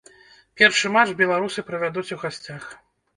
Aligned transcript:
Першы 0.61 0.89
матч 0.95 1.11
беларусы 1.19 1.65
правядуць 1.67 2.09
у 2.17 2.17
гасцях. 2.25 2.63